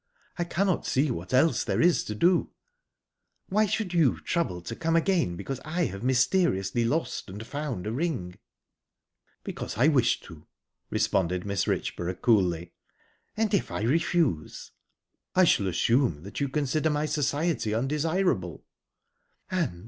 I 0.39 0.45
cannot 0.45 0.87
see 0.87 1.11
what 1.11 1.31
else 1.31 1.63
there 1.63 1.79
is 1.79 2.03
to 2.05 2.15
do." 2.15 2.49
"Why 3.49 3.67
should 3.67 3.93
you 3.93 4.19
trouble 4.21 4.59
to 4.63 4.75
come 4.75 4.95
again 4.95 5.35
because 5.35 5.59
I 5.63 5.85
have 5.85 6.01
mysteriously 6.01 6.83
lost 6.85 7.29
and 7.29 7.45
found 7.45 7.85
a 7.85 7.91
ring?" 7.91 8.39
"Because 9.43 9.77
I 9.77 9.89
wish 9.89 10.19
to," 10.21 10.47
responded 10.89 11.43
Mrs. 11.43 11.67
Richborough, 11.67 12.19
coolly. 12.19 12.73
"And 13.37 13.53
if 13.53 13.69
I 13.69 13.81
refuse?" 13.81 14.71
"I 15.35 15.43
shall 15.43 15.67
assume 15.67 16.23
that 16.23 16.39
you 16.39 16.49
consider 16.49 16.89
my 16.89 17.05
society 17.05 17.71
undesirable." 17.71 18.65
"And...?" 19.51 19.79